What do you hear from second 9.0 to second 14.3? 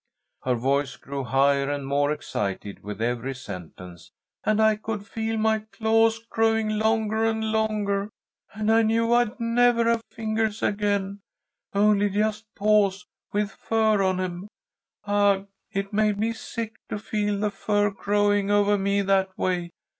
I'd never have fingers again, only just paws with fur on